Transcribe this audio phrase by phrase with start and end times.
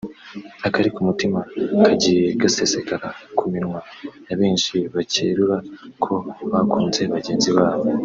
[0.67, 1.39] akari ku mutima
[1.85, 3.07] kagiye gasesekara
[3.37, 3.79] ku minwa
[4.27, 5.57] ya benshi bakerura
[6.03, 6.13] ko
[6.51, 7.83] bakunze bagenzi babo